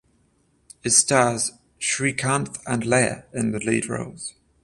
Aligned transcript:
It 0.83 0.93
stars 0.93 1.51
Srikanth 1.79 2.59
and 2.65 2.83
Laya 2.87 3.25
in 3.33 3.51
the 3.51 3.59
lead 3.59 3.85
roles. 3.85 4.33